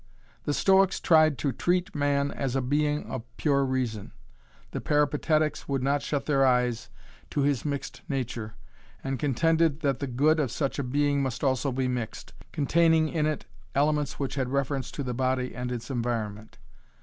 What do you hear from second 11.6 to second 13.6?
be mixed, containing in it